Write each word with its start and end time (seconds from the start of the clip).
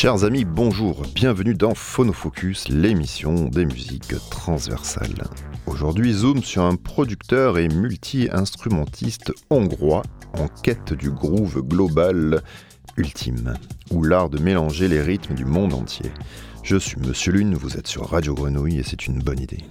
Chers 0.00 0.22
amis, 0.22 0.44
bonjour, 0.44 1.02
bienvenue 1.12 1.54
dans 1.54 1.74
Phonofocus, 1.74 2.68
l'émission 2.68 3.46
des 3.46 3.66
musiques 3.66 4.14
transversales. 4.30 5.24
Aujourd'hui, 5.66 6.12
zoom 6.12 6.40
sur 6.44 6.62
un 6.62 6.76
producteur 6.76 7.58
et 7.58 7.66
multi-instrumentiste 7.66 9.32
hongrois 9.50 10.04
en 10.34 10.46
quête 10.46 10.92
du 10.92 11.10
groove 11.10 11.62
global 11.62 12.42
ultime, 12.96 13.54
ou 13.90 14.04
l'art 14.04 14.30
de 14.30 14.38
mélanger 14.38 14.86
les 14.86 15.02
rythmes 15.02 15.34
du 15.34 15.44
monde 15.44 15.74
entier. 15.74 16.12
Je 16.62 16.76
suis 16.76 17.00
Monsieur 17.00 17.32
Lune, 17.32 17.56
vous 17.56 17.76
êtes 17.76 17.88
sur 17.88 18.08
Radio 18.08 18.34
Grenouille 18.34 18.78
et 18.78 18.84
c'est 18.84 19.08
une 19.08 19.18
bonne 19.18 19.40
idée. 19.40 19.64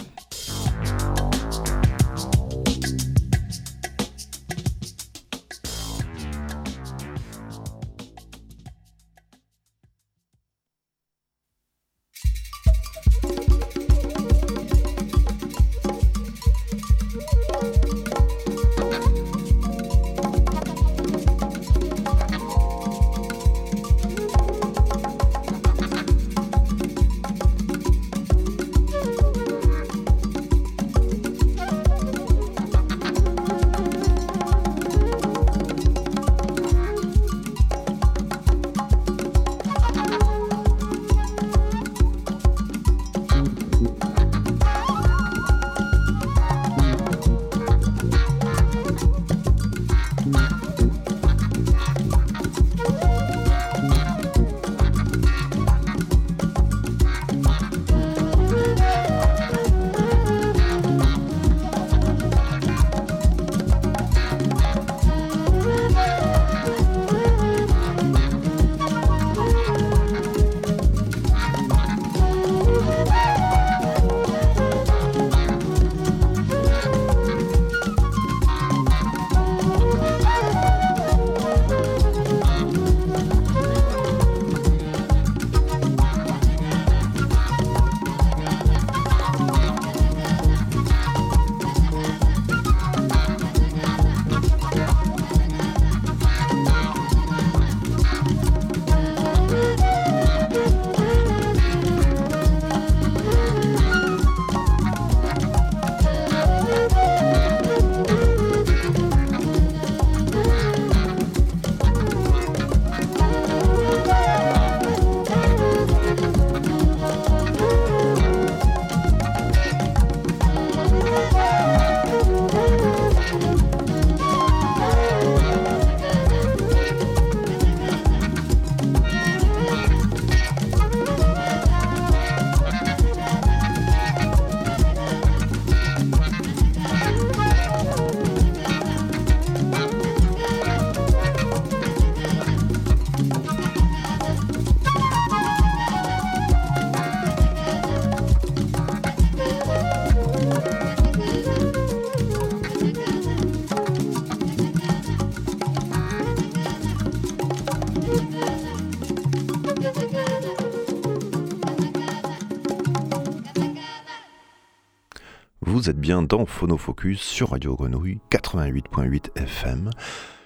Dans 166.24 166.46
Phonofocus 166.46 167.22
sur 167.22 167.52
Radio 167.52 167.76
Grenouille 167.76 168.20
88.8 168.32 169.38
FM. 169.38 169.90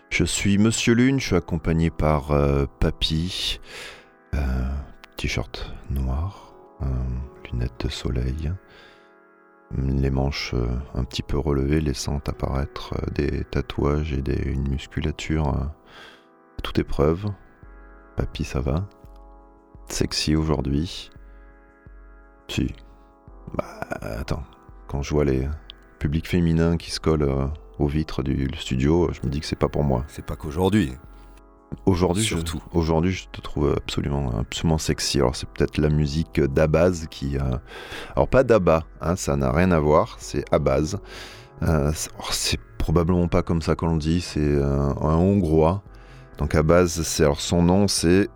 Je 0.10 0.24
suis 0.24 0.58
Monsieur 0.58 0.94
Lune, 0.94 1.20
je 1.20 1.28
suis 1.28 1.36
accompagné 1.36 1.90
par 1.90 2.32
euh, 2.32 2.66
Papy, 2.80 3.60
euh, 4.34 4.40
t-shirt 5.18 5.74
noir, 5.90 6.54
euh, 6.82 6.86
lunettes 7.46 7.86
de 7.86 7.90
soleil, 7.90 8.52
les 9.78 10.10
manches 10.10 10.54
un 10.94 11.04
petit 11.06 11.24
peu 11.24 11.38
relevées, 11.38 11.80
laissant 11.80 12.20
apparaître 12.28 12.96
des 13.12 13.46
tatouages 13.46 14.14
et 14.14 14.50
une 14.50 14.68
musculature 14.68 15.48
à 15.48 15.76
toute 16.64 16.80
épreuve. 16.80 17.28
Papy, 18.18 18.44
ça 18.44 18.60
va? 18.60 18.90
Sexy 19.88 20.36
aujourd'hui? 20.36 21.10
Si. 22.50 22.74
Bah, 23.56 23.88
attends, 24.02 24.44
quand 24.88 25.02
je 25.02 25.14
vois 25.14 25.24
les 25.24 25.48
publics 26.02 26.28
féminins 26.28 26.78
qui 26.78 26.90
se 26.90 27.00
collent 27.00 27.22
euh, 27.22 27.46
aux 27.78 27.86
vitres 27.86 28.24
du 28.24 28.50
studio, 28.58 29.12
je 29.14 29.20
me 29.24 29.32
dis 29.32 29.40
que 29.40 29.46
c'est 29.46 29.56
pas 29.56 29.70
pour 29.70 29.84
moi. 29.84 30.04
C'est 30.08 30.26
pas 30.26 30.36
qu'aujourd'hui. 30.36 30.94
Aujourd'hui, 31.86 32.24
surtout. 32.24 32.60
Aujourd'hui, 32.74 33.12
je 33.12 33.28
te 33.32 33.40
trouve 33.40 33.76
absolument, 33.78 34.32
absolument 34.40 34.80
sexy. 34.80 35.20
Alors, 35.20 35.36
c'est 35.36 35.48
peut-être 35.48 35.78
la 35.78 35.90
musique 35.90 36.42
d'Abaz 36.42 37.06
qui. 37.10 37.38
Euh, 37.38 37.56
alors, 38.16 38.28
pas 38.28 38.44
d'Abba, 38.44 38.84
hein, 39.00 39.16
ça 39.16 39.36
n'a 39.36 39.52
rien 39.52 39.72
à 39.72 39.80
voir, 39.80 40.16
c'est 40.20 40.44
Abaz. 40.52 40.98
Euh, 41.62 41.92
c'est 42.32 42.60
probablement 42.80 43.28
pas 43.28 43.44
comme 43.44 43.62
ça 43.62 43.76
qu'on 43.76 43.94
le 43.94 44.00
dit, 44.00 44.22
c'est 44.22 44.60
un 44.60 45.16
hongrois. 45.16 45.84
Donc, 46.40 46.56
Abaz, 46.56 47.04
c'est 47.04 47.24
alors 47.24 47.40
son 47.40 47.62
nom, 47.62 47.88
c'est. 47.88 48.28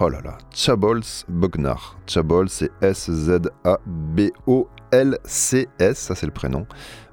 Oh 0.00 0.08
là 0.08 0.20
là, 0.22 0.38
Chabols 0.54 1.02
Bognar. 1.28 1.98
Chabol, 2.06 2.48
c'est 2.48 2.70
S-Z-A-B-O 2.80 4.68
LCS, 4.92 5.94
ça 5.94 6.14
c'est 6.14 6.26
le 6.26 6.32
prénom. 6.32 6.66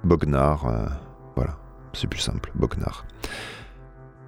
Bognar, 0.04 0.68
euh, 0.68 0.86
voilà, 1.36 1.58
c'est 1.94 2.08
plus 2.08 2.20
simple, 2.20 2.52
Bognar. 2.56 3.06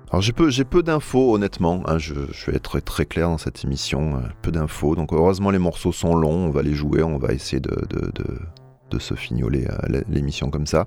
Alors 0.09 0.21
j'ai 0.21 0.31
peu, 0.31 0.49
peu 0.69 0.83
d'infos 0.83 1.33
honnêtement, 1.35 1.83
hein, 1.85 1.97
je, 1.97 2.13
vais 2.13 2.55
être 2.55 2.79
très 2.79 3.05
clair 3.05 3.27
dans 3.27 3.37
cette 3.37 3.65
émission, 3.65 4.15
euh, 4.15 4.27
peu 4.41 4.51
d'infos, 4.51 4.95
donc 4.95 5.11
heureusement 5.11 5.51
les 5.51 5.59
morceaux 5.59 5.91
sont 5.91 6.15
longs, 6.15 6.47
on 6.47 6.49
va 6.49 6.61
les 6.61 6.73
jouer, 6.73 7.03
on 7.03 7.17
va 7.17 7.33
essayer 7.33 7.59
de, 7.59 7.85
de, 7.89 8.99
se 8.99 9.13
fignoler 9.13 9.67
euh, 9.67 10.01
l'émission 10.07 10.49
comme 10.49 10.65
ça. 10.65 10.85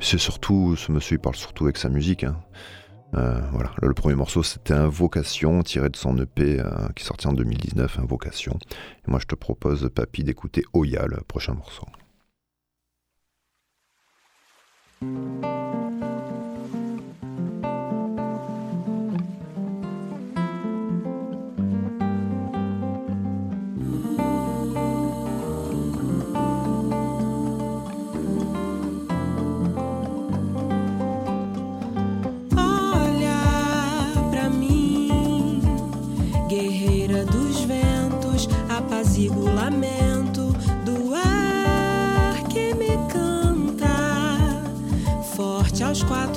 C'est 0.00 0.18
surtout, 0.18 0.74
ce 0.76 0.90
monsieur 0.90 1.16
il 1.16 1.20
parle 1.20 1.36
surtout 1.36 1.64
avec 1.64 1.78
sa 1.78 1.88
musique. 1.88 2.24
Hein. 2.24 2.36
Voilà, 3.12 3.70
le 3.82 3.94
premier 3.94 4.14
morceau 4.14 4.42
c'était 4.42 4.74
Invocation, 4.74 5.62
tiré 5.62 5.88
de 5.90 5.96
son 5.96 6.16
EP 6.18 6.62
qui 6.96 7.02
est 7.02 7.06
sorti 7.06 7.26
en 7.26 7.32
2019, 7.32 7.98
Invocation. 7.98 8.58
Moi 9.06 9.18
je 9.20 9.26
te 9.26 9.34
propose, 9.34 9.90
Papy, 9.94 10.24
d'écouter 10.24 10.64
Oya, 10.72 11.06
le 11.06 11.18
prochain 11.18 11.54
morceau. 11.54 11.86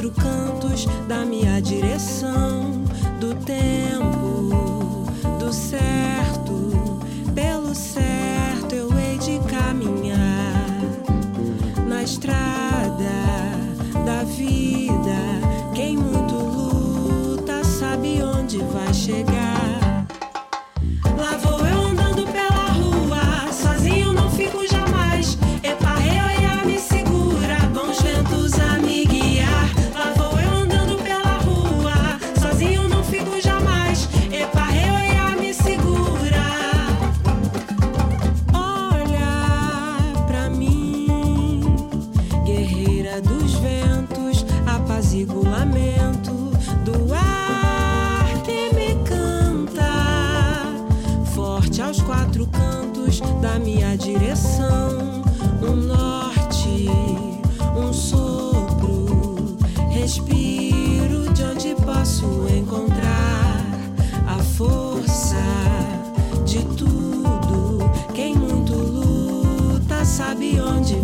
Quatro 0.05 0.11
cantos 0.11 0.85
da 1.07 1.25
minha 1.25 1.61
direção, 1.61 2.83
do 3.19 3.33
tempo, 3.35 5.05
do 5.39 5.51
certo, 5.51 6.71
pelo 7.33 7.73
certo 7.73 8.75
eu 8.75 8.89
hei 8.97 9.17
de 9.17 9.39
caminhar 9.47 10.65
na 11.87 12.03
estrada 12.03 12.95
da 14.05 14.23
vida. 14.23 15.15
Quem 15.73 15.97
muito 15.97 16.35
luta 16.35 17.63
sabe 17.63 18.21
onde 18.21 18.57
vai 18.59 18.93
chegar. 18.93 19.44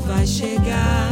Vai 0.01 0.25
chegar. 0.25 1.10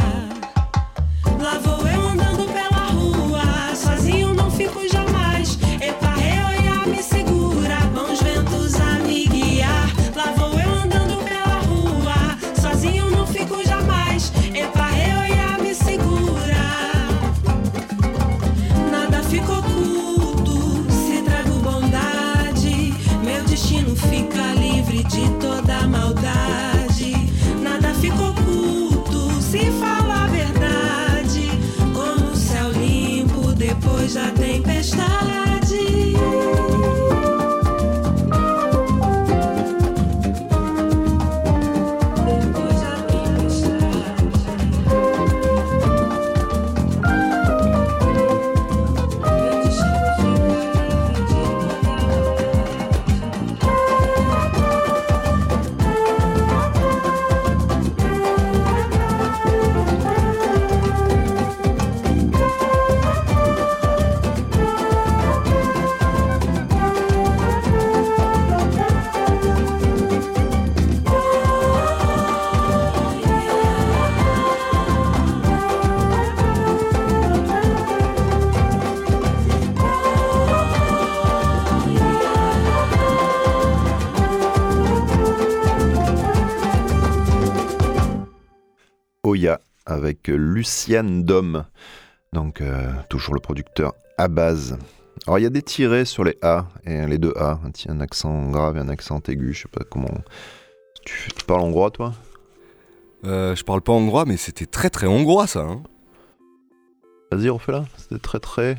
Luciane 90.34 91.24
Dom, 91.24 91.64
donc 92.32 92.60
euh, 92.60 92.90
toujours 93.08 93.34
le 93.34 93.40
producteur 93.40 93.92
à 94.18 94.28
base. 94.28 94.78
Alors 95.26 95.38
il 95.38 95.42
y 95.42 95.46
a 95.46 95.50
des 95.50 95.62
tirets 95.62 96.04
sur 96.04 96.24
les 96.24 96.36
A 96.42 96.66
et 96.84 97.06
les 97.06 97.18
deux 97.18 97.34
A, 97.36 97.58
un, 97.88 98.00
accent 98.00 98.50
grave 98.50 98.76
et 98.76 98.80
un 98.80 98.88
accent 98.88 99.20
aigu, 99.28 99.52
je 99.52 99.62
sais 99.62 99.68
pas 99.68 99.84
comment. 99.84 100.08
Tu, 101.04 101.30
tu 101.36 101.44
parles 101.44 101.60
hongrois 101.60 101.90
toi? 101.90 102.12
Euh, 103.24 103.54
je 103.54 103.64
parle 103.64 103.82
pas 103.82 103.92
hongrois, 103.92 104.24
mais 104.24 104.36
c'était 104.36 104.66
très 104.66 104.88
très 104.90 105.06
hongrois 105.06 105.46
ça. 105.46 105.60
Hein 105.60 105.82
Vas-y 107.32 107.48
refais-la, 107.48 107.84
c'était 107.96 108.18
très 108.18 108.40
très 108.40 108.76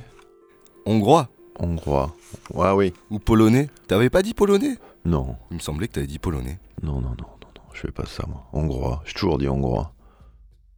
hongrois? 0.86 1.30
hongrois. 1.60 2.16
Ouais 2.54 2.72
oui. 2.72 2.94
ou 3.12 3.20
polonais? 3.20 3.70
T'avais 3.88 4.10
pas 4.10 4.24
dit 4.24 4.34
polonais? 4.34 4.78
Non, 5.06 5.36
Il 5.52 5.56
me 5.58 5.62
semblait 5.62 5.88
que 5.88 5.94
t'avais 5.94 6.08
dit 6.08 6.20
polonais. 6.20 6.60
non, 6.82 6.94
non, 6.96 7.02
non, 7.02 7.10
non, 7.10 7.50
non, 7.56 7.64
je 7.74 7.82
fais 7.82 7.92
pas 7.92 8.06
ça 8.06 8.24
moi. 8.28 8.48
Hongrois, 8.54 9.02
j'ai 9.06 9.14
toujours 9.14 9.38
dit 9.38 9.48
hongrois. 9.48 9.94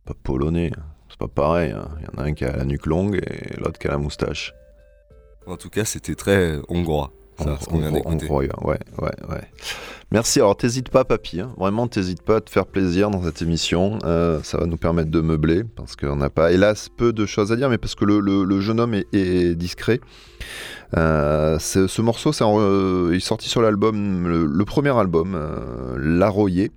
Pas 0.06 0.14
polonais, 0.22 0.72
c'est 1.10 1.18
pas 1.18 1.28
pareil. 1.28 1.72
hein. 1.72 1.88
Il 2.00 2.04
y 2.06 2.08
en 2.20 2.24
a 2.24 2.28
un 2.28 2.34
qui 2.34 2.44
a 2.46 2.56
la 2.56 2.66
nuque 2.66 2.86
longue 2.86 3.16
et 3.16 3.58
l'autre 3.60 3.80
qui 3.80 3.88
a 3.88 3.92
la 3.92 3.98
moustache. 3.98 4.54
En 5.46 5.58
tout 5.58 5.70
cas, 5.70 5.86
c'était 5.86 6.16
très 6.16 6.60
hongrois. 6.70 7.12
Ça, 7.38 7.46
ouais, 8.64 8.80
ouais, 9.02 9.12
ouais. 9.30 9.42
Merci. 10.12 10.40
Alors, 10.40 10.56
t'hésites 10.56 10.90
pas, 10.90 11.04
papy. 11.04 11.40
hein. 11.40 11.52
Vraiment, 11.58 11.88
t'hésites 11.88 12.22
pas 12.22 12.36
à 12.36 12.42
te 12.42 12.50
faire 12.52 12.68
plaisir 12.68 13.10
dans 13.10 13.24
cette 13.24 13.42
émission. 13.42 13.98
Euh, 14.04 14.40
ça 14.44 14.60
va 14.60 14.68
nous 14.68 14.78
permettre 14.78 15.10
de 15.10 15.20
meubler 15.20 15.64
parce 15.64 15.96
qu'on 15.96 16.18
n'a 16.18 16.30
pas, 16.30 16.52
hélas, 16.52 16.90
peu 16.96 17.12
de 17.12 17.26
choses 17.26 17.52
à 17.52 17.56
dire, 17.56 17.70
mais 17.70 17.80
parce 17.80 17.96
que 17.96 18.06
le, 18.06 18.20
le- 18.20 18.44
le 18.44 18.60
jeune 18.62 18.80
homme 18.80 18.94
est, 18.94 19.08
est 19.14 19.56
discret. 19.56 20.00
Euh, 20.96 21.58
ce 21.60 22.02
morceau, 22.02 22.30
en- 22.44 22.58
euh, 22.60 23.10
il 23.12 23.18
est 23.18 23.20
sorti 23.20 23.50
sur 23.50 23.62
l'album, 23.64 24.28
le, 24.28 24.46
le 24.46 24.66
premier 24.66 24.96
album, 24.96 25.36
L'Arroyer, 25.98 26.72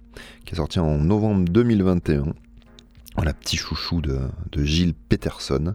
qui 0.46 0.54
est 0.54 0.56
sorti 0.56 0.80
en 0.80 0.98
novembre 0.98 1.44
2021. 1.50 2.24
Voilà, 3.16 3.32
petit 3.32 3.56
chouchou 3.56 4.02
de, 4.02 4.18
Gilles 4.56 4.94
Peterson. 4.94 5.74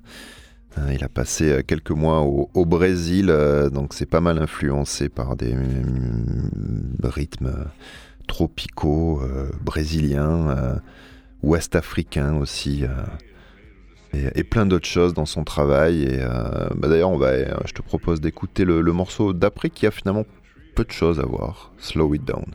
Euh, 0.78 0.94
il 0.94 1.04
a 1.04 1.10
passé 1.10 1.52
euh, 1.52 1.62
quelques 1.66 1.92
mois 1.92 2.22
au, 2.22 2.66
Brésil, 2.66 3.30
euh, 3.30 3.70
donc 3.70 3.94
c'est 3.94 4.06
pas 4.06 4.22
mal 4.22 4.38
influencé 4.38 5.10
par 5.10 5.36
des 5.36 5.56
rythmes 7.04 7.66
tropicaux, 8.28 9.22
brésiliens, 9.62 10.50
euh, 10.50 10.76
ouest 11.42 11.76
africains 11.76 12.36
aussi, 12.36 12.86
et, 14.14 14.44
plein 14.44 14.66
d'autres 14.66 14.88
choses 14.88 15.14
dans 15.14 15.26
son 15.26 15.44
travail. 15.44 16.04
Et 16.04 16.20
bah 16.76 16.88
d'ailleurs, 16.88 17.18
je 17.66 17.74
te 17.74 17.82
propose 17.82 18.22
d'écouter 18.22 18.64
le, 18.64 18.82
le 18.82 18.94
morceau 18.94 19.34
d'après 19.34 19.70
qui 19.70 19.88
a 19.88 19.92
finalement 19.92 20.26
peu 20.76 20.86
de 20.86 20.92
choses 20.92 21.20
à 21.20 21.26
voir. 21.26 21.74
Slow 21.80 22.14
it 22.14 22.24
down. 22.24 22.46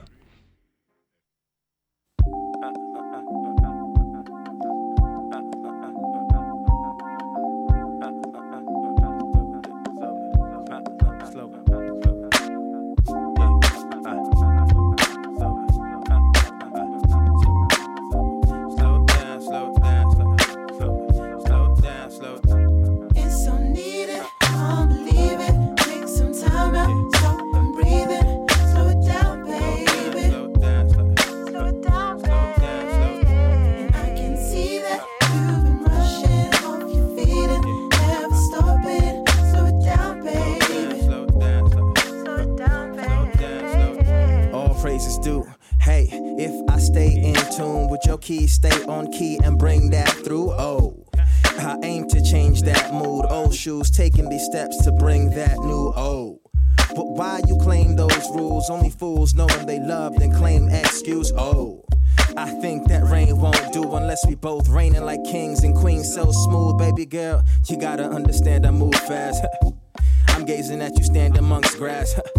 Then 60.14 60.32
claim 60.32 60.68
excuse. 60.68 61.32
Oh. 61.36 61.84
I 62.36 62.50
think 62.60 62.88
that 62.88 63.04
rain 63.04 63.40
won't 63.40 63.72
do 63.72 63.82
unless 63.94 64.26
we 64.26 64.34
both 64.34 64.68
reigning 64.68 65.04
like 65.04 65.24
kings 65.24 65.64
and 65.64 65.74
queens. 65.74 66.14
So 66.14 66.30
smooth, 66.32 66.78
baby 66.78 67.06
girl. 67.06 67.42
You 67.68 67.78
gotta 67.78 68.04
understand 68.04 68.66
I 68.66 68.70
move 68.70 68.94
fast. 68.94 69.44
I'm 70.28 70.44
gazing 70.44 70.82
at 70.82 70.98
you 70.98 71.04
stand 71.04 71.36
amongst 71.36 71.78
grass. 71.78 72.18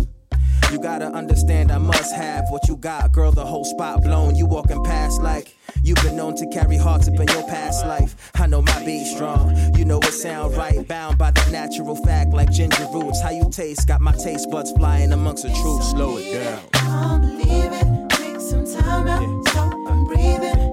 You 0.70 0.82
gotta 0.82 1.06
understand 1.06 1.72
I 1.72 1.78
must 1.78 2.14
have 2.14 2.44
what 2.50 2.68
you 2.68 2.76
got, 2.76 3.14
girl. 3.14 3.32
The 3.32 3.46
whole 3.46 3.64
spot 3.64 4.04
blown. 4.04 4.36
You 4.36 4.46
walking 4.46 4.84
past 4.84 5.22
like 5.22 5.56
you've 5.84 6.02
been 6.04 6.16
known 6.16 6.36
to 6.36 6.48
carry 6.48 6.78
hearts 6.78 7.08
up 7.08 7.20
in 7.20 7.28
your 7.28 7.48
past 7.48 7.86
life. 7.86 8.16
I 8.36 8.48
know 8.48 8.62
my 8.62 8.86
beat 8.86 9.06
strong. 9.06 9.56
You 9.76 9.86
know 9.86 10.00
it 10.00 10.14
sound 10.14 10.56
right. 10.56 10.88
Bound 10.88 11.18
by 11.18 11.32
the 11.32 11.50
natural 11.52 11.96
fact 11.96 12.32
like 12.32 12.52
ginger 12.52 12.88
roots. 12.94 13.22
How 13.22 13.32
you 13.32 13.50
taste? 13.52 13.88
Got 13.88 14.02
my 14.02 14.14
taste 14.14 14.50
buds 14.52 14.72
flying 14.72 15.14
amongst 15.14 15.44
the 15.44 15.50
truth. 15.50 15.84
Slow 15.84 16.18
it 16.18 16.34
down. 16.34 16.60
Can't 16.72 17.22
believe 17.22 17.72
it. 17.74 18.10
Take 18.10 18.42
some 18.42 18.66
time 18.66 19.08
out. 19.08 19.48
Stop 19.50 19.74
and 19.74 20.08
breathing. 20.08 20.54
Slow 20.54 20.67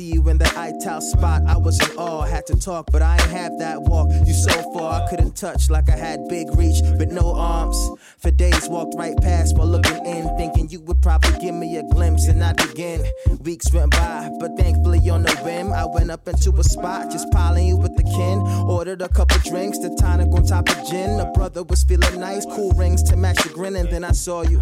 see 0.00 0.14
you 0.14 0.28
in 0.30 0.38
the 0.38 0.49
ital 0.70 1.00
spot. 1.00 1.42
I 1.46 1.56
was 1.56 1.78
in 1.80 1.96
awe, 1.96 2.22
had 2.22 2.46
to 2.46 2.56
talk, 2.56 2.90
but 2.92 3.02
I 3.02 3.14
ain't 3.14 3.30
have 3.30 3.58
that 3.58 3.82
walk. 3.82 4.08
You 4.26 4.32
so 4.32 4.72
far, 4.72 5.02
I 5.02 5.08
couldn't 5.08 5.36
touch 5.36 5.70
like 5.70 5.88
I 5.88 5.96
had 5.96 6.28
big 6.28 6.48
reach, 6.56 6.80
but 6.98 7.08
no 7.08 7.34
arms. 7.34 7.78
For 8.18 8.30
days, 8.30 8.68
walked 8.68 8.94
right 8.96 9.16
past 9.16 9.56
while 9.56 9.66
looking 9.66 10.04
in, 10.06 10.36
thinking 10.36 10.68
you 10.68 10.80
would 10.80 11.00
probably 11.02 11.38
give 11.38 11.54
me 11.54 11.76
a 11.76 11.82
glimpse 11.82 12.26
and 12.28 12.42
I'd 12.42 12.56
begin. 12.56 13.04
Weeks 13.40 13.72
went 13.72 13.92
by, 13.92 14.30
but 14.38 14.56
thankfully 14.56 14.98
on 15.10 15.26
a 15.26 15.32
whim, 15.44 15.72
I 15.72 15.86
went 15.86 16.10
up 16.10 16.28
into 16.28 16.52
a 16.58 16.64
spot, 16.64 17.10
just 17.10 17.30
piling 17.30 17.66
you 17.66 17.76
with 17.76 17.96
the 17.96 18.04
kin. 18.04 18.40
Ordered 18.68 19.02
a 19.02 19.08
couple 19.08 19.38
drinks, 19.38 19.78
the 19.78 19.96
tonic 20.00 20.28
on 20.28 20.44
top 20.44 20.68
of 20.68 20.76
gin. 20.88 21.16
The 21.16 21.30
brother 21.34 21.62
was 21.62 21.84
feeling 21.84 22.20
nice, 22.20 22.44
cool 22.46 22.72
rings 22.72 23.02
to 23.04 23.16
match 23.16 23.42
the 23.42 23.50
grin, 23.50 23.76
and 23.76 23.88
then 23.88 24.04
I 24.04 24.12
saw 24.12 24.42
you. 24.42 24.60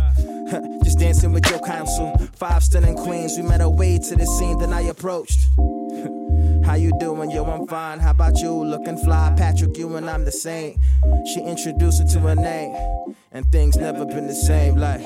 Just 0.82 0.98
dancing 0.98 1.32
with 1.32 1.48
your 1.50 1.60
counsel. 1.60 2.16
Five 2.36 2.62
stunning 2.62 2.96
queens, 2.96 3.36
we 3.36 3.42
met 3.42 3.60
our 3.60 3.68
way 3.68 3.98
to 3.98 4.16
the 4.16 4.26
scene, 4.26 4.58
then 4.58 4.72
I 4.72 4.82
approached. 4.82 5.38
How 6.68 6.74
you 6.74 6.92
doing? 7.00 7.30
Yo, 7.30 7.46
I'm 7.46 7.66
fine. 7.66 7.98
How 7.98 8.10
about 8.10 8.42
you? 8.42 8.52
Looking 8.52 8.98
fly. 8.98 9.32
Patrick, 9.38 9.78
you 9.78 9.96
and 9.96 10.10
I'm 10.10 10.26
the 10.26 10.30
same. 10.30 10.78
She 11.24 11.40
introduced 11.40 12.02
her 12.02 12.08
to 12.08 12.20
her 12.28 12.34
name, 12.34 13.14
and 13.32 13.50
things 13.50 13.78
never 13.78 14.04
been 14.04 14.26
the 14.26 14.34
same. 14.34 14.76
Like, 14.76 15.00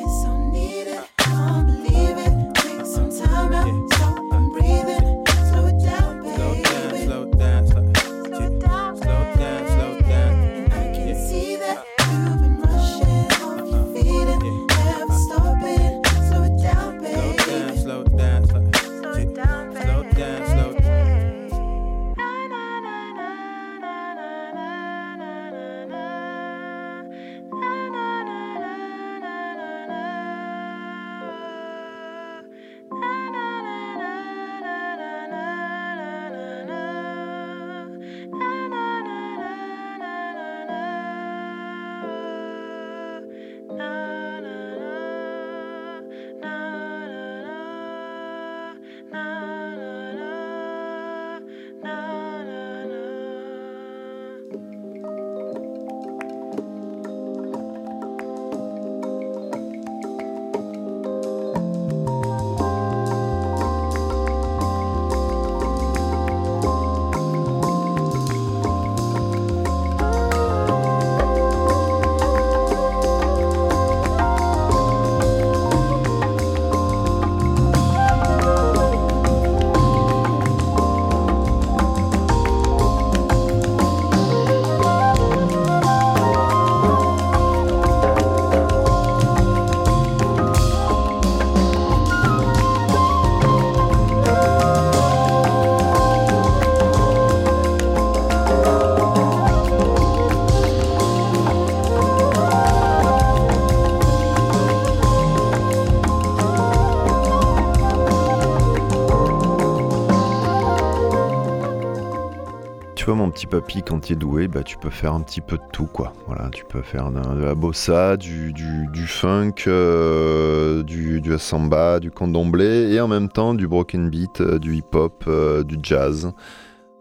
papy, 113.53 113.83
quand 113.83 114.11
est 114.11 114.17
doué, 114.17 114.49
bah, 114.49 114.63
tu 114.63 114.79
peux 114.79 114.89
faire 114.89 115.13
un 115.13 115.21
petit 115.21 115.43
peu 115.43 115.59
de 115.59 115.63
tout, 115.75 115.85
quoi. 115.85 116.15
Voilà, 116.27 116.49
tu 116.49 116.65
peux 116.65 116.81
faire 116.81 117.11
de, 117.11 117.45
la 117.45 117.55
bossa, 117.55 118.17
du, 118.17 118.55
du, 118.55 119.07
funk, 119.07 119.65
euh, 119.67 120.83
du, 120.83 121.21
du 121.21 121.39
samba, 121.39 122.01
du 122.01 122.11
candomblé, 122.11 122.91
et 122.95 122.99
en 122.99 123.09
même 123.09 123.29
temps 123.29 123.53
du 123.53 123.69
broken 123.69 124.09
beat, 124.09 124.41
euh, 124.41 124.59
du 124.59 124.77
hip-hop, 124.77 125.25
euh, 125.29 125.65
du 125.65 125.77
jazz, 125.83 126.33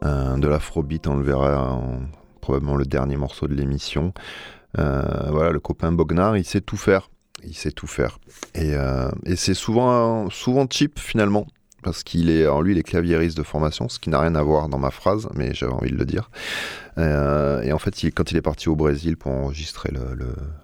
de 0.04 0.48
l'afrobeat, 0.48 1.08
on 1.08 1.16
le 1.16 1.24
verra 1.24 1.72
en 1.72 2.02
probablement 2.42 2.76
le 2.76 2.86
dernier 2.86 3.16
morceau 3.16 3.48
de 3.48 3.54
l'émission. 3.54 4.14
Voilà, 4.76 5.52
le 5.52 5.60
copain 5.62 5.94
Bognar, 5.94 6.36
il 6.36 6.44
sait 6.44 6.60
tout 6.60 6.76
faire. 6.76 7.10
Il 7.46 7.56
sait 7.56 7.72
tout 7.72 7.88
faire. 7.88 8.20
Et, 8.56 8.74
et 9.26 9.36
c'est 9.38 9.54
souvent, 9.54 10.30
souvent 10.30 10.66
cheap, 10.70 11.00
finalement 11.00 11.46
parce 11.82 12.04
qu'il 12.04 12.30
est, 12.30 12.48
en 12.48 12.62
lui, 12.62 12.74
il 12.74 12.78
est 12.78 12.84
claviériste 12.84 13.38
de 13.38 13.44
formation, 13.44 13.90
ce 13.90 14.00
qui 14.00 14.10
n'a 14.10 14.20
rien 14.20 14.36
à 14.36 14.44
voir 14.44 14.70
dans 14.70 14.78
ma 14.78 14.92
phrase, 14.92 15.28
mais 15.34 15.54
j'avais 15.54 15.74
envie 15.74 15.92
de 15.92 15.98
le 15.98 16.06
dire. 16.06 16.30
Euh, 16.98 17.62
et 17.62 17.72
en 17.72 17.80
fait, 17.80 17.96
quand 18.14 18.32
il 18.32 18.38
est 18.38 18.42
parti 18.42 18.70
au 18.70 18.76
Brésil 18.76 19.18
pour 19.18 19.32
enregistrer 19.32 19.92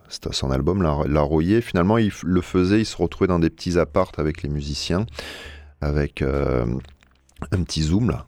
son 0.10 0.52
album, 0.52 0.84
La, 0.84 0.98
finalement, 1.62 1.98
il 1.98 2.12
le 2.24 2.42
faisait, 2.42 2.80
il 2.80 2.86
se 2.86 2.98
retrouvait 2.98 3.28
dans 3.28 3.40
des 3.40 3.50
petits 3.50 3.80
appartes 3.80 4.20
avec 4.20 4.44
les 4.44 4.50
musiciens, 4.50 5.06
avec 5.82 6.22
euh, 6.22 6.66
un 7.52 7.64
petit 7.64 7.84
zoom 7.84 8.10
là. 8.10 8.26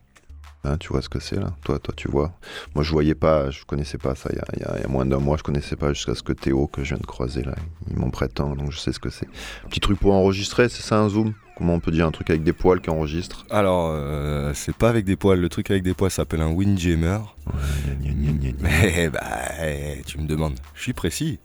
Hein, 0.65 0.75
tu 0.77 0.89
vois 0.89 1.01
ce 1.01 1.07
que 1.07 1.19
c'est 1.21 1.37
là 1.37 1.53
Toi, 1.63 1.79
toi, 1.79 1.93
tu 1.95 2.09
vois. 2.11 2.33
Moi, 2.75 2.83
je 2.83 2.91
voyais 2.91 3.15
pas, 3.15 3.49
je 3.49 3.63
connaissais 3.63 3.97
pas 3.97 4.13
ça. 4.15 4.29
Il 4.33 4.35
y 4.35 4.39
a, 4.39 4.45
il 4.57 4.59
y 4.59 4.63
a, 4.65 4.73
il 4.77 4.81
y 4.81 4.85
a 4.85 4.89
moins 4.89 5.05
d'un 5.05 5.19
mois, 5.19 5.37
je 5.37 5.43
connaissais 5.43 5.77
pas 5.77 5.93
jusqu'à 5.93 6.15
ce 6.15 6.21
que 6.23 6.33
Théo, 6.33 6.67
que 6.67 6.83
je 6.83 6.89
viens 6.89 6.97
de 7.01 7.05
croiser 7.05 7.43
là, 7.43 7.55
ils 7.89 7.95
m'ont 7.97 8.09
prêté 8.11 8.41
un, 8.43 8.55
donc 8.55 8.71
je 8.71 8.77
sais 8.77 8.91
ce 8.91 8.99
que 8.99 9.09
c'est. 9.09 9.27
Petit 9.69 9.79
truc 9.79 9.97
pour 9.99 10.13
enregistrer, 10.13 10.67
c'est 10.67 10.81
ça 10.83 10.99
un 10.99 11.07
zoom? 11.07 11.33
Comment 11.57 11.75
on 11.75 11.79
peut 11.79 11.91
dire 11.91 12.05
un 12.05 12.11
truc 12.11 12.29
avec 12.29 12.43
des 12.43 12.53
poils 12.53 12.81
qui 12.81 12.89
enregistre 12.89 13.45
Alors, 13.49 13.89
euh, 13.93 14.51
c'est 14.53 14.75
pas 14.75 14.89
avec 14.89 15.03
des 15.05 15.15
poils. 15.17 15.39
Le 15.39 15.49
truc 15.49 15.71
avec 15.71 15.83
des 15.83 15.93
poils 15.93 16.11
s'appelle 16.11 16.41
un 16.41 16.51
windjammer. 16.51 17.19
Ouais, 17.47 17.95
gna, 18.01 18.11
gna, 18.11 18.31
gna, 18.31 18.51
gna. 18.51 18.57
Mais 18.61 19.09
bah, 19.13 19.19
eh, 19.65 20.01
tu 20.05 20.19
me 20.19 20.27
demandes. 20.27 20.55
Je 20.73 20.81
suis 20.81 20.93
précis. 20.93 21.39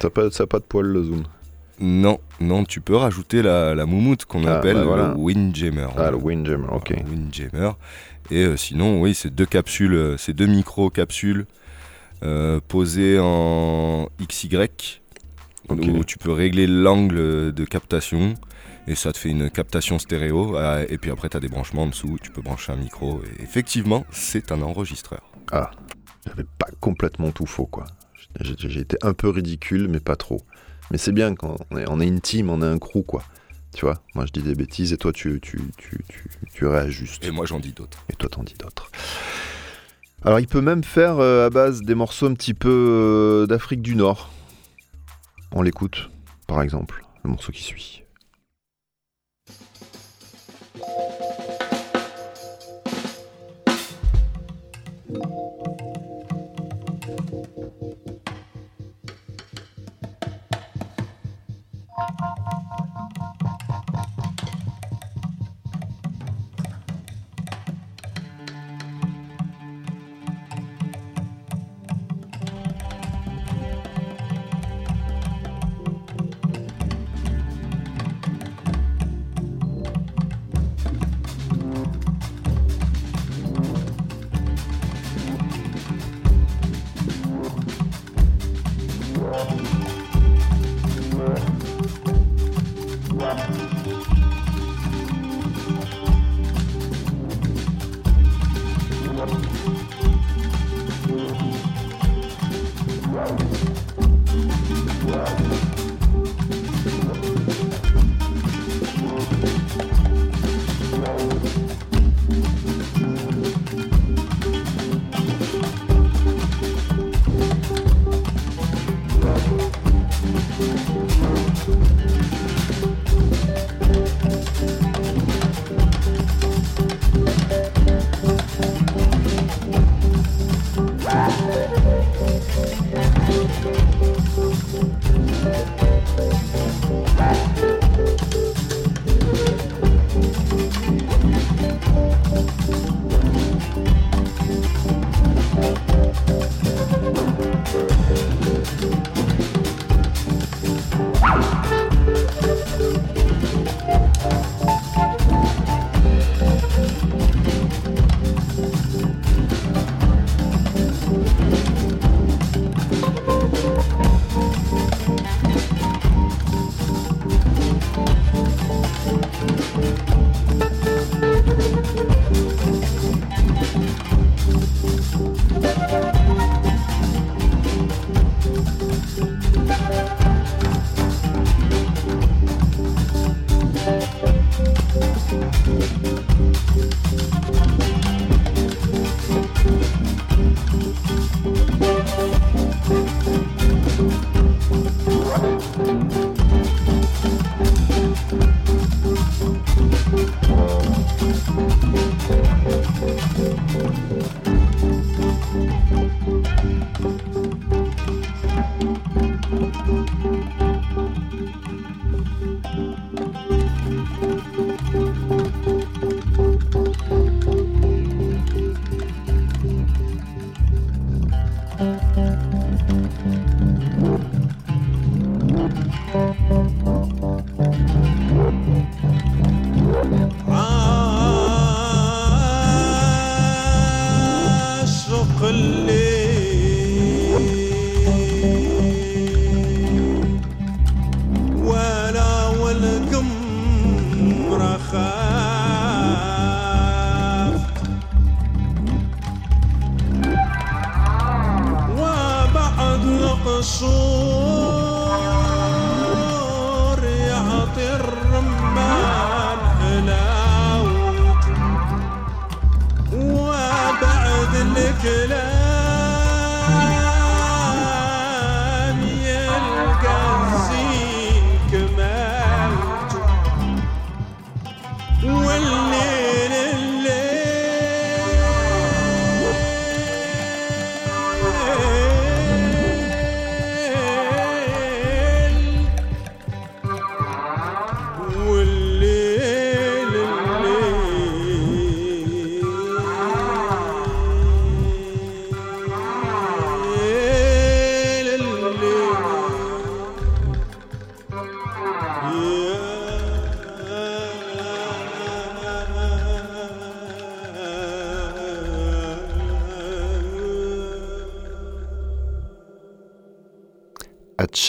Ça 0.00 0.06
n'a 0.08 0.10
pas, 0.10 0.30
ça 0.30 0.42
a 0.44 0.46
pas 0.48 0.58
de 0.58 0.64
poils 0.64 0.86
le 0.86 1.02
zoom? 1.04 1.22
Non, 1.82 2.18
non, 2.40 2.64
tu 2.64 2.80
peux 2.82 2.96
rajouter 2.96 3.40
la, 3.42 3.74
la 3.74 3.86
moumoute 3.86 4.26
qu'on 4.26 4.44
Ah, 4.46 4.56
appelle 4.58 4.74
bah 4.74 4.84
voilà. 4.84 5.08
le 5.08 5.14
windjammer. 5.14 5.86
Ah, 5.96 6.10
le 6.10 6.16
Windjammer, 6.18 6.66
ok. 6.72 6.92
Windjammer. 7.08 7.70
Et 8.30 8.44
euh, 8.44 8.56
sinon, 8.56 9.00
oui, 9.00 9.14
c'est 9.14 9.34
deux 9.34 9.46
capsules, 9.46 9.94
euh, 9.94 10.16
c'est 10.16 10.32
deux 10.32 10.46
micro-capsules 10.46 11.46
euh, 12.22 12.60
posées 12.66 13.18
en 13.18 14.08
XY, 14.20 14.68
où 15.68 16.04
tu 16.04 16.18
peux 16.18 16.32
régler 16.32 16.66
l'angle 16.66 17.52
de 17.52 17.64
captation. 17.64 18.34
Et 18.86 18.94
ça 18.94 19.12
te 19.12 19.18
fait 19.18 19.30
une 19.30 19.50
captation 19.50 19.98
stéréo. 19.98 20.56
Et 20.88 20.98
puis 20.98 21.10
après, 21.10 21.28
tu 21.28 21.36
as 21.36 21.40
des 21.40 21.48
branchements 21.48 21.82
en 21.82 21.86
dessous. 21.86 22.18
Tu 22.20 22.30
peux 22.30 22.42
brancher 22.42 22.72
un 22.72 22.76
micro. 22.76 23.20
Et 23.22 23.42
effectivement, 23.42 24.04
c'est 24.10 24.50
un 24.52 24.62
enregistreur. 24.62 25.22
Ah, 25.52 25.70
j'avais 26.26 26.46
pas 26.58 26.66
complètement 26.80 27.30
tout 27.30 27.46
faux, 27.46 27.66
quoi. 27.66 27.84
J'ai 28.40 28.54
j'ai 28.58 28.80
été 28.80 28.96
un 29.02 29.12
peu 29.12 29.28
ridicule, 29.28 29.86
mais 29.88 30.00
pas 30.00 30.16
trop. 30.16 30.40
Mais 30.90 30.98
c'est 30.98 31.12
bien 31.12 31.34
quand 31.34 31.56
on 31.70 31.76
est, 31.76 31.88
on 31.88 32.00
est 32.00 32.06
une 32.06 32.20
team, 32.20 32.50
on 32.50 32.62
est 32.62 32.66
un 32.66 32.78
crew, 32.78 33.04
quoi. 33.06 33.22
Tu 33.74 33.84
vois, 33.84 34.02
moi 34.14 34.26
je 34.26 34.32
dis 34.32 34.42
des 34.42 34.54
bêtises 34.54 34.92
et 34.92 34.96
toi 34.96 35.12
tu, 35.12 35.40
tu, 35.40 35.60
tu, 35.76 35.98
tu, 36.08 36.28
tu 36.52 36.66
réajustes. 36.66 37.24
Et 37.24 37.30
moi, 37.30 37.46
j'en 37.46 37.60
dis 37.60 37.72
d'autres. 37.72 38.04
Et 38.08 38.14
toi 38.14 38.28
t'en 38.28 38.42
dis 38.42 38.54
d'autres. 38.54 38.90
Alors 40.24 40.40
il 40.40 40.46
peut 40.46 40.60
même 40.60 40.84
faire 40.84 41.18
euh, 41.18 41.46
à 41.46 41.50
base 41.50 41.82
des 41.82 41.94
morceaux 41.94 42.26
un 42.26 42.34
petit 42.34 42.54
peu 42.54 42.68
euh, 42.68 43.46
d'Afrique 43.46 43.80
du 43.80 43.94
Nord. 43.94 44.30
On 45.52 45.62
l'écoute, 45.62 46.10
par 46.46 46.62
exemple, 46.62 47.02
le 47.24 47.30
morceau 47.30 47.52
qui 47.52 47.62
suit. 47.62 48.02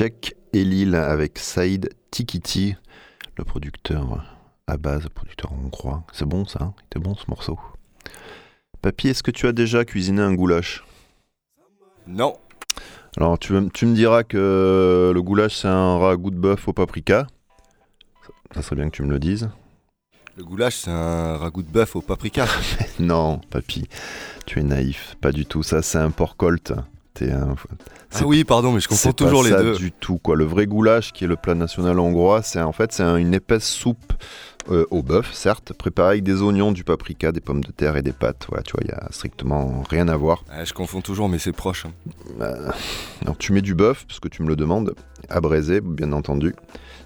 Check 0.01 0.35
et 0.51 0.63
Lille 0.63 0.95
avec 0.95 1.37
Saïd 1.37 1.91
Tikiti, 2.09 2.75
le 3.37 3.43
producteur 3.43 4.25
à 4.65 4.77
base, 4.77 5.07
producteur 5.13 5.51
hongrois. 5.51 6.03
C'est 6.11 6.25
bon 6.25 6.43
ça, 6.43 6.57
hein? 6.63 6.73
Était 6.87 6.97
bon 6.97 7.13
ce 7.13 7.25
morceau. 7.27 7.59
Papy, 8.81 9.09
est-ce 9.09 9.21
que 9.21 9.29
tu 9.29 9.45
as 9.45 9.51
déjà 9.51 9.85
cuisiné 9.85 10.23
un 10.23 10.33
goulash? 10.33 10.83
Non. 12.07 12.33
Alors 13.15 13.37
tu, 13.37 13.53
tu, 13.75 13.85
me 13.85 13.93
diras 13.93 14.23
que 14.23 15.11
le 15.13 15.21
goulash 15.21 15.57
c'est 15.57 15.67
un 15.67 15.99
ragoût 15.99 16.31
de 16.31 16.39
bœuf 16.39 16.67
au 16.67 16.73
paprika. 16.73 17.27
Ça 18.55 18.63
serait 18.63 18.77
bien 18.77 18.89
que 18.89 18.95
tu 18.95 19.03
me 19.03 19.11
le 19.11 19.19
dises. 19.19 19.51
Le 20.35 20.43
goulash 20.43 20.77
c'est 20.77 20.89
un 20.89 21.37
ragoût 21.37 21.61
de 21.61 21.69
bœuf 21.69 21.95
au 21.95 22.01
paprika. 22.01 22.47
non, 22.99 23.37
papy, 23.51 23.87
tu 24.47 24.61
es 24.61 24.63
naïf. 24.63 25.15
Pas 25.21 25.31
du 25.31 25.45
tout. 25.45 25.61
Ça 25.61 25.83
c'est 25.83 25.99
un 25.99 26.09
porc 26.09 26.37
colt. 26.37 26.73
Ah 28.13 28.25
oui, 28.25 28.43
pardon, 28.43 28.71
mais 28.71 28.79
je 28.79 28.87
confonds 28.87 29.13
toujours 29.13 29.43
les 29.43 29.51
deux. 29.51 29.75
du 29.75 29.91
tout 29.91 30.17
quoi. 30.17 30.35
Le 30.35 30.45
vrai 30.45 30.65
goulash, 30.65 31.11
qui 31.11 31.23
est 31.23 31.27
le 31.27 31.35
plat 31.35 31.55
national 31.55 31.99
hongrois, 31.99 32.41
c'est 32.41 32.61
en 32.61 32.71
fait 32.71 32.91
c'est 32.91 33.03
une 33.03 33.33
épaisse 33.33 33.65
soupe 33.65 34.13
euh, 34.69 34.85
au 34.91 35.01
bœuf, 35.01 35.33
certes, 35.33 35.73
préparée 35.73 36.11
avec 36.11 36.23
des 36.23 36.41
oignons, 36.41 36.71
du 36.71 36.83
paprika, 36.83 37.31
des 37.31 37.41
pommes 37.41 37.63
de 37.63 37.71
terre 37.71 37.97
et 37.97 38.01
des 38.01 38.11
pâtes. 38.11 38.45
Voilà, 38.47 38.63
tu 38.63 38.73
vois, 38.73 38.81
il 38.83 38.89
y 38.89 38.93
a 38.93 39.07
strictement 39.11 39.83
rien 39.89 40.07
à 40.07 40.15
voir. 40.15 40.43
je 40.63 40.73
confonds 40.73 41.01
toujours, 41.01 41.29
mais 41.29 41.39
c'est 41.39 41.51
proche. 41.51 41.85
Hein. 41.85 41.91
Bah, 42.37 42.55
alors 43.21 43.37
tu 43.37 43.53
mets 43.53 43.61
du 43.61 43.73
bœuf, 43.73 44.05
parce 44.07 44.19
que 44.19 44.27
tu 44.27 44.43
me 44.43 44.47
le 44.47 44.55
demandes, 44.55 44.93
abraisé, 45.29 45.81
bien 45.81 46.11
entendu. 46.11 46.53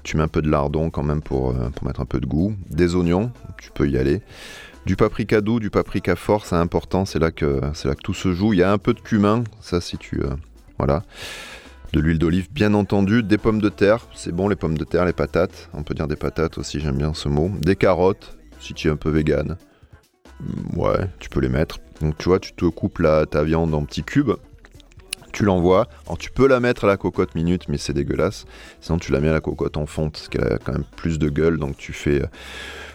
Tu 0.04 0.18
mets 0.18 0.24
un 0.24 0.28
peu 0.28 0.42
de 0.42 0.50
lardon 0.50 0.90
quand 0.90 1.04
même 1.04 1.22
pour, 1.22 1.52
euh, 1.52 1.70
pour 1.70 1.88
mettre 1.88 2.02
un 2.02 2.06
peu 2.06 2.20
de 2.20 2.26
goût. 2.26 2.54
Des 2.70 2.96
oignons, 2.96 3.32
tu 3.58 3.72
peux 3.72 3.90
y 3.90 3.98
aller. 3.98 4.22
Du 4.86 4.96
paprika 4.96 5.42
doux, 5.42 5.60
du 5.60 5.72
paprika 5.72 6.16
fort, 6.16 6.46
c'est 6.46 6.56
important, 6.56 7.06
c'est 7.06 7.18
là, 7.18 7.32
que, 7.32 7.60
c'est 7.74 7.88
là 7.88 7.96
que 7.96 8.04
tout 8.04 8.14
se 8.14 8.34
joue. 8.34 8.54
Il 8.54 8.60
y 8.60 8.64
a 8.64 8.72
un 8.72 8.78
peu 8.78 8.94
de 8.94 9.00
cumin, 9.00 9.44
ça 9.60 9.82
si 9.82 9.98
tu... 9.98 10.22
Euh, 10.22 10.30
voilà. 10.78 11.02
De 11.92 12.00
l'huile 12.00 12.20
d'olive, 12.20 12.52
bien 12.52 12.74
entendu. 12.76 13.24
Des 13.24 13.40
pommes 13.40 13.62
de 13.62 13.70
terre, 13.70 14.08
c'est 14.14 14.32
bon 14.32 14.48
les 14.48 14.56
pommes 14.56 14.78
de 14.78 14.84
terre, 14.84 15.06
les 15.06 15.14
patates. 15.14 15.70
On 15.74 15.82
peut 15.82 15.96
dire 15.96 16.08
des 16.08 16.16
patates 16.16 16.60
aussi, 16.60 16.80
j'aime 16.80 16.98
bien 16.98 17.16
ce 17.16 17.30
mot. 17.30 17.50
Des 17.62 17.76
carottes, 17.76 18.38
si 18.60 18.76
tu 18.76 18.88
es 18.88 18.92
un 18.92 18.96
peu 18.96 19.10
vegan. 19.10 19.58
Mm, 20.40 20.80
ouais, 20.80 21.10
tu 21.20 21.30
peux 21.30 21.40
les 21.40 21.50
mettre. 21.50 21.80
Donc 22.02 22.18
tu 22.20 22.30
vois, 22.30 22.40
tu 22.40 22.54
te 22.54 22.66
coupes 22.66 23.02
ta 23.32 23.44
viande 23.44 23.74
en 23.74 23.86
petits 23.86 24.04
cubes 24.04 24.36
tu 25.36 25.44
l'envoies. 25.44 25.88
Tu 26.18 26.32
peux 26.32 26.48
la 26.48 26.60
mettre 26.60 26.86
à 26.86 26.88
la 26.88 26.98
cocotte 26.98 27.36
minute, 27.36 27.68
mais 27.68 27.78
c'est 27.78 27.94
dégueulasse. 27.94 28.46
Sinon 28.82 28.98
tu 28.98 29.12
la 29.12 29.20
mets 29.20 29.30
à 29.30 29.34
la 29.34 29.42
cocotte 29.42 29.78
en 29.78 29.86
fonte, 29.86 30.14
parce 30.14 30.30
qu'elle 30.30 30.54
a 30.54 30.58
quand 30.58 30.72
même 30.72 30.86
plus 30.96 31.20
de 31.20 31.30
gueule. 31.30 31.58
Donc 31.58 31.78
tu 31.78 31.94
fais, 31.94 32.22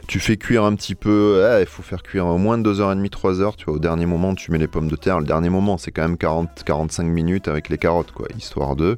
tu 0.09 0.19
fais 0.19 0.37
cuire 0.37 0.65
un 0.65 0.75
petit 0.75 0.95
peu. 0.95 1.45
il 1.61 1.67
faut 1.67 1.83
faire 1.83 2.03
cuire 2.03 2.27
au 2.27 2.39
moins 2.39 2.59
2h30, 2.59 3.09
3h. 3.09 3.57
Tu 3.57 3.67
vois, 3.67 3.75
au 3.75 3.79
dernier 3.79 4.07
moment, 4.07 4.35
tu 4.35 4.51
mets 4.51 4.59
les 4.59 4.69
pommes 4.69 4.89
de 4.89 4.97
terre. 4.97 5.21
Le 5.21 5.27
dernier 5.27 5.51
moment, 5.51 5.79
c'est 5.79 5.93
quand 5.93 6.03
même 6.03 6.17
40-45 6.17 7.05
minutes 7.05 7.47
avec 7.47 7.69
les 7.69 7.79
carottes, 7.79 8.13
quoi, 8.13 8.27
histoire 8.37 8.75
de. 8.75 8.97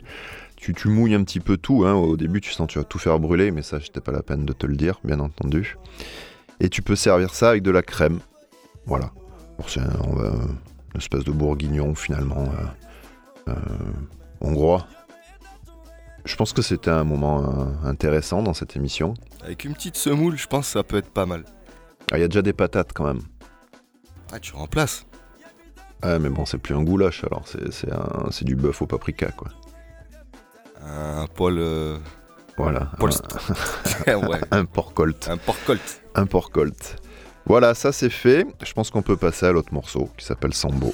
Tu, 0.56 0.88
mouilles 0.88 1.16
un 1.16 1.24
petit 1.24 1.40
peu 1.40 1.56
tout. 1.56 1.84
Hein. 1.84 1.94
Au 1.94 2.16
début, 2.16 2.40
tu 2.40 2.52
sens 2.52 2.68
tu 2.68 2.78
vas 2.78 2.84
tout 2.84 3.00
faire 3.00 3.18
brûler, 3.18 3.50
mais 3.50 3.62
ça, 3.62 3.80
c'était 3.80 4.00
pas 4.00 4.12
la 4.12 4.22
peine 4.22 4.46
de 4.46 4.52
te 4.52 4.64
le 4.64 4.76
dire, 4.76 5.00
bien 5.02 5.18
entendu. 5.18 5.76
Et 6.60 6.68
tu 6.68 6.82
peux 6.82 6.94
servir 6.94 7.34
ça 7.34 7.50
avec 7.50 7.64
de 7.64 7.72
la 7.72 7.82
crème. 7.82 8.20
Voilà. 8.86 9.10
C'est 9.66 9.80
une 9.80 11.00
espèce 11.00 11.24
de 11.24 11.32
bourguignon, 11.32 11.96
finalement. 11.96 12.42
Euh, 12.42 12.62
euh, 12.62 12.81
hongrois. 14.40 14.86
Je 16.24 16.36
pense 16.36 16.52
que 16.52 16.62
c'était 16.62 16.90
un 16.90 17.04
moment 17.04 17.42
euh, 17.42 17.64
intéressant 17.84 18.42
dans 18.42 18.54
cette 18.54 18.76
émission. 18.76 19.14
Avec 19.42 19.64
une 19.64 19.74
petite 19.74 19.96
semoule, 19.96 20.36
je 20.36 20.46
pense 20.46 20.66
que 20.66 20.72
ça 20.72 20.84
peut 20.84 20.98
être 20.98 21.10
pas 21.10 21.26
mal. 21.26 21.44
Ah, 22.12 22.18
il 22.18 22.20
y 22.20 22.24
a 22.24 22.28
déjà 22.28 22.42
des 22.42 22.52
patates 22.52 22.92
quand 22.92 23.04
même. 23.04 23.22
Ah, 24.32 24.38
tu 24.38 24.54
remplaces 24.54 25.04
Ah, 26.00 26.18
mais 26.18 26.28
bon, 26.28 26.44
c'est 26.44 26.58
plus 26.58 26.74
un 26.74 26.82
goulash 26.84 27.24
alors, 27.24 27.42
c'est 28.30 28.44
du 28.44 28.54
bœuf 28.54 28.82
au 28.82 28.86
paprika 28.86 29.30
quoi. 29.32 29.48
Un 30.84 31.26
poil. 31.26 31.58
Euh, 31.58 31.98
voilà. 32.56 32.90
Un, 34.06 34.16
ouais. 34.28 34.40
un 34.50 34.64
porc 34.64 34.94
colt. 34.94 35.28
Un 35.28 35.36
porc 35.38 35.58
colt. 35.64 36.02
Un 36.14 36.26
porc 36.26 36.50
colt. 36.50 36.96
Voilà, 37.46 37.74
ça 37.74 37.90
c'est 37.92 38.10
fait. 38.10 38.46
Je 38.64 38.72
pense 38.72 38.90
qu'on 38.90 39.02
peut 39.02 39.16
passer 39.16 39.46
à 39.46 39.52
l'autre 39.52 39.72
morceau 39.74 40.08
qui 40.16 40.24
s'appelle 40.24 40.54
Sambo. 40.54 40.92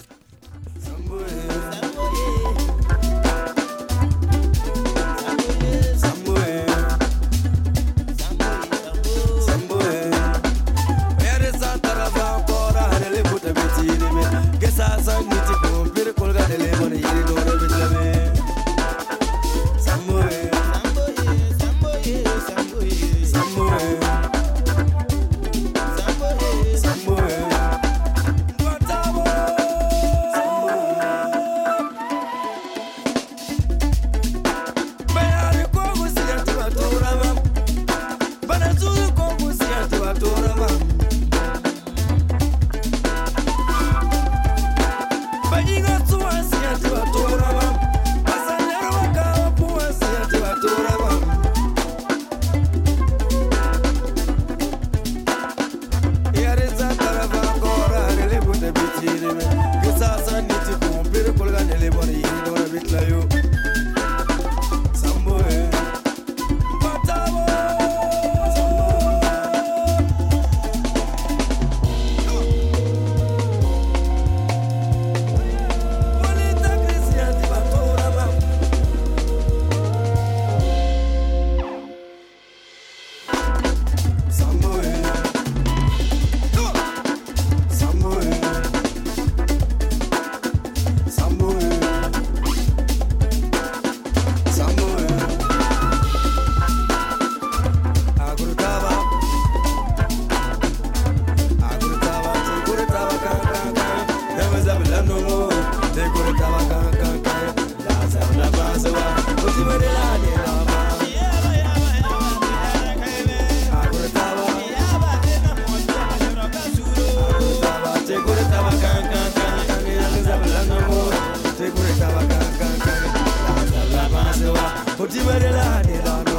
kuti 125.08 125.20
werelane 125.26 125.96
lano 126.04 126.38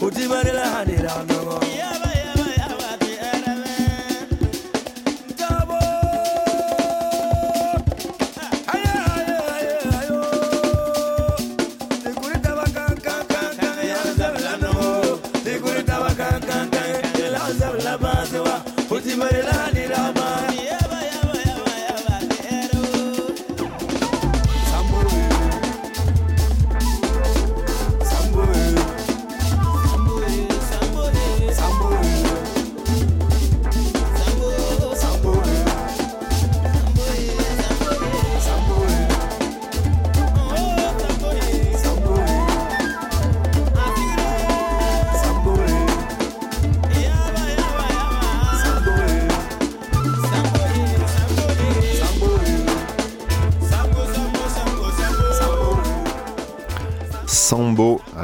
Kuti 0.00 0.22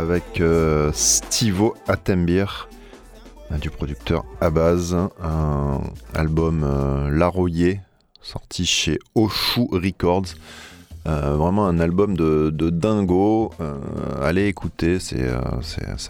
avec 0.02 0.40
euh, 0.40 0.90
Stivo 0.92 1.76
Atembir 1.86 2.68
du 3.60 3.70
producteur 3.70 4.24
Abaz, 4.40 4.96
un 5.22 5.80
album 6.12 6.64
euh, 6.64 7.68
sorti 8.20 8.66
chez 8.66 8.98
Oshu 9.14 9.68
Records. 9.70 10.34
Euh, 11.06 11.36
vraiment 11.36 11.66
un 11.66 11.78
album 11.78 12.16
de, 12.16 12.50
dingo. 12.70 13.52
Euh, 13.60 13.78
allez 14.20 14.48
écouter, 14.48 14.98
c'est 14.98 15.24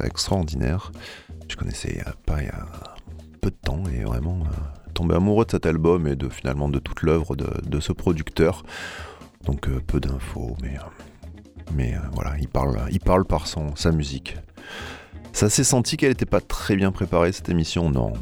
extraordinaire. 0.03 0.91
Je 1.49 1.57
connaissais 1.57 2.03
pas 2.25 2.41
il 2.41 2.47
y 2.47 2.49
a 2.49 2.67
peu 3.43 3.51
de 3.51 3.57
temps 3.63 3.83
et 3.95 4.05
vraiment 4.05 4.39
tombé 4.95 5.15
amoureux 5.17 5.45
de 5.45 5.51
cet 5.51 5.67
album 5.67 6.07
et 6.07 6.17
de 6.17 6.31
finalement 6.31 6.71
de 6.71 6.79
toute 6.79 7.03
l'œuvre 7.03 7.37
de, 7.37 7.81
ce 7.81 7.93
producteur. 7.93 8.63
Donc 9.45 9.69
peu 9.69 10.01
d'infos, 10.01 10.57
mais, 10.63 10.79
mais 11.75 11.95
voilà, 12.13 12.35
il 12.41 12.49
parle, 12.49 12.81
il 12.91 13.01
parle 13.01 13.25
par 13.25 13.47
son, 13.47 13.75
sa 13.77 13.93
musique. 13.93 14.37
Ça 15.33 15.49
s'est 15.49 15.65
senti 15.65 15.97
qu'elle 15.97 16.11
n'était 16.11 16.27
pas 16.27 16.41
très 16.41 16.77
bien 16.77 16.93
préparée 16.93 17.33
cette 17.33 17.49
émission, 17.49 17.91
non. 17.91 18.13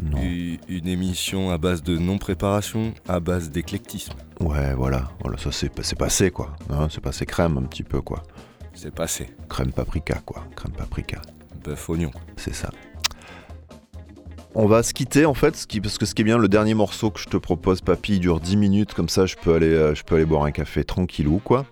non. 0.00 0.20
Une 0.68 0.88
émission 0.88 1.50
à 1.50 1.58
base 1.58 1.82
de 1.82 1.96
non-préparation, 1.96 2.92
à 3.08 3.20
base 3.20 3.50
d'éclectisme. 3.50 4.14
Ouais, 4.40 4.74
voilà, 4.74 5.10
voilà 5.20 5.38
ça 5.38 5.50
c'est 5.52 5.70
passé 5.96 6.30
quoi. 6.30 6.56
Hein, 6.70 6.88
c'est 6.90 7.00
passé 7.00 7.24
crème 7.24 7.56
un 7.56 7.62
petit 7.62 7.84
peu 7.84 8.00
quoi. 8.00 8.22
C'est 8.74 8.94
passé. 8.94 9.28
Crème 9.48 9.72
paprika 9.72 10.16
quoi, 10.26 10.44
crème 10.56 10.72
paprika. 10.72 11.22
Bœuf 11.64 11.88
oignon. 11.88 12.10
C'est 12.36 12.54
ça. 12.54 12.70
On 14.58 14.66
va 14.66 14.82
se 14.82 14.94
quitter 14.94 15.26
en 15.26 15.34
fait, 15.34 15.66
parce 15.82 15.98
que 15.98 16.06
ce 16.06 16.14
qui 16.14 16.22
est 16.22 16.24
bien, 16.24 16.38
le 16.38 16.48
dernier 16.48 16.72
morceau 16.72 17.10
que 17.10 17.20
je 17.20 17.26
te 17.26 17.36
propose, 17.36 17.82
papy, 17.82 18.14
il 18.14 18.20
dure 18.20 18.40
10 18.40 18.56
minutes, 18.56 18.94
comme 18.94 19.10
ça 19.10 19.26
je 19.26 19.36
peux 19.36 19.54
aller, 19.54 19.66
euh, 19.66 19.94
je 19.94 20.02
peux 20.02 20.14
aller 20.14 20.24
boire 20.24 20.44
un 20.44 20.50
café 20.50 20.82
tranquillou 20.82 21.40
quoi. 21.44 21.66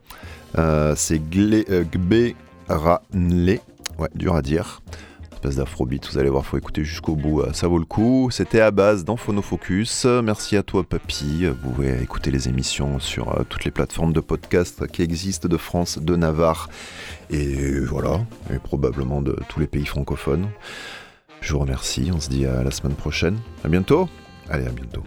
Euh, 0.58 0.94
c'est 0.96 1.20
euh, 1.36 1.84
Gbe 1.84 2.34
Ranle, 2.68 3.58
ouais, 3.98 4.08
dur 4.14 4.34
à 4.34 4.42
dire 4.42 4.80
Espèce 5.32 5.56
d'afrobeat, 5.56 6.08
vous 6.10 6.18
allez 6.18 6.30
voir, 6.30 6.46
faut 6.46 6.56
écouter 6.56 6.84
jusqu'au 6.84 7.16
bout, 7.16 7.42
euh, 7.42 7.52
ça 7.52 7.68
vaut 7.68 7.78
le 7.78 7.84
coup. 7.84 8.30
C'était 8.30 8.60
à 8.60 8.70
base 8.70 9.04
dans 9.04 9.16
Phonofocus. 9.16 10.06
Merci 10.06 10.56
à 10.56 10.62
toi, 10.62 10.84
Papy. 10.84 11.44
Vous 11.44 11.70
pouvez 11.70 12.02
écouter 12.02 12.30
les 12.30 12.48
émissions 12.48 12.98
sur 12.98 13.44
toutes 13.50 13.64
les 13.64 13.70
plateformes 13.70 14.14
de 14.14 14.20
podcast 14.20 14.86
qui 14.86 15.02
existent 15.02 15.48
de 15.48 15.56
France, 15.58 15.98
de 15.98 16.16
Navarre 16.16 16.70
et 17.28 17.80
voilà, 17.80 18.20
et 18.54 18.58
probablement 18.58 19.20
de 19.20 19.36
tous 19.48 19.60
les 19.60 19.66
pays 19.66 19.84
francophones. 19.84 20.48
Je 21.42 21.52
vous 21.52 21.58
remercie. 21.58 22.10
On 22.14 22.20
se 22.20 22.30
dit 22.30 22.46
à 22.46 22.62
la 22.62 22.70
semaine 22.70 22.94
prochaine. 22.94 23.36
À 23.64 23.68
bientôt. 23.68 24.08
Allez, 24.48 24.66
à 24.66 24.70
bientôt. 24.70 25.02